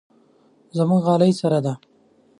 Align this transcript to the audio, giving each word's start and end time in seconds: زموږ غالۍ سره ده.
زموږ 0.77 1.01
غالۍ 1.07 1.31
سره 1.41 1.59
ده. 1.65 1.73